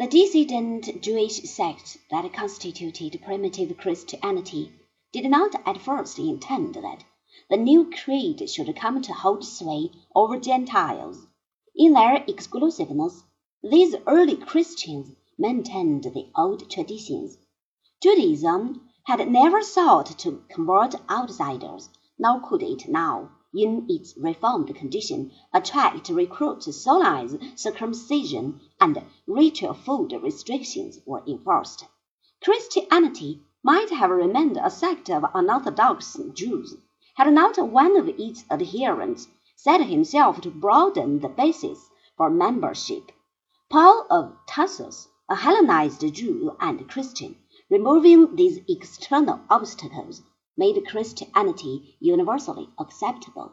The 0.00 0.06
dissident 0.06 1.02
Jewish 1.02 1.42
sect 1.42 1.98
that 2.12 2.32
constituted 2.32 3.20
primitive 3.20 3.76
Christianity 3.78 4.70
did 5.10 5.28
not 5.28 5.56
at 5.66 5.80
first 5.80 6.20
intend 6.20 6.76
that 6.76 7.02
the 7.50 7.56
new 7.56 7.90
creed 7.90 8.48
should 8.48 8.76
come 8.76 9.02
to 9.02 9.12
hold 9.12 9.44
sway 9.44 9.90
over 10.14 10.38
Gentiles. 10.38 11.26
In 11.74 11.94
their 11.94 12.24
exclusiveness, 12.28 13.24
these 13.60 13.96
early 14.06 14.36
Christians 14.36 15.16
maintained 15.36 16.04
the 16.04 16.30
old 16.36 16.70
traditions. 16.70 17.36
Judaism 18.00 18.88
had 19.06 19.28
never 19.28 19.62
sought 19.62 20.16
to 20.20 20.44
convert 20.48 20.94
outsiders, 21.10 21.88
nor 22.20 22.40
could 22.48 22.62
it 22.62 22.88
now 22.88 23.30
in 23.54 23.86
its 23.88 24.14
reformed 24.16 24.74
condition, 24.74 25.32
attract 25.54 26.08
recruits 26.10 26.76
so 26.76 26.98
long 26.98 27.56
circumcision 27.56 28.60
and 28.80 29.02
ritual 29.26 29.72
food 29.72 30.12
restrictions 30.22 31.00
were 31.06 31.22
enforced. 31.26 31.84
Christianity 32.42 33.42
might 33.62 33.90
have 33.90 34.10
remained 34.10 34.56
a 34.56 34.70
sect 34.70 35.08
of 35.10 35.24
unorthodox 35.34 36.16
Jews 36.34 36.76
had 37.14 37.32
not 37.32 37.58
one 37.58 37.96
of 37.96 38.08
its 38.08 38.44
adherents 38.50 39.26
set 39.56 39.80
himself 39.80 40.40
to 40.40 40.50
broaden 40.50 41.18
the 41.18 41.28
basis 41.28 41.90
for 42.16 42.30
membership. 42.30 43.10
Paul 43.68 44.06
of 44.08 44.36
Tarsus, 44.46 45.08
a 45.28 45.34
Hellenized 45.34 46.14
Jew 46.14 46.56
and 46.60 46.88
Christian, 46.88 47.36
removing 47.68 48.36
these 48.36 48.60
external 48.68 49.40
obstacles 49.50 50.22
made 50.58 50.84
Christianity 50.88 51.96
universally 52.00 52.68
acceptable. 52.78 53.52